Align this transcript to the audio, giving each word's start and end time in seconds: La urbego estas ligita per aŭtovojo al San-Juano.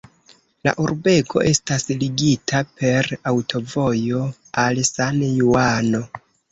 La 0.67 0.71
urbego 0.85 1.43
estas 1.49 1.85
ligita 2.05 2.63
per 2.81 3.13
aŭtovojo 3.35 4.27
al 4.67 4.85
San-Juano. 4.95 6.07